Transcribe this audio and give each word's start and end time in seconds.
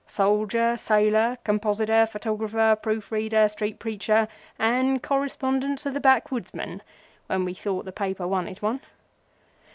Soldier, 0.07 0.77
sailor, 0.77 1.37
compositor, 1.43 2.07
photographer, 2.07 2.75
proof 2.81 3.11
reader, 3.11 3.47
street 3.47 3.77
preacher, 3.77 4.27
and 4.57 5.03
correspondents 5.03 5.85
of 5.85 5.93
the 5.93 6.01
Backwoodsman 6.01 6.81
when 7.27 7.45
we 7.45 7.53
thought 7.53 7.85
the 7.85 7.91
paper 7.91 8.27
wanted 8.27 8.63
one. 8.63 8.79